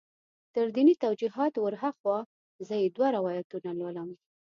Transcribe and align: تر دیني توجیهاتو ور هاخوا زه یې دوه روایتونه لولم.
تر 0.55 0.65
دیني 0.75 0.93
توجیهاتو 1.03 1.59
ور 1.61 1.75
هاخوا 1.81 2.17
زه 2.67 2.75
یې 2.81 2.87
دوه 2.95 3.07
روایتونه 3.17 3.69
لولم. 3.79 4.09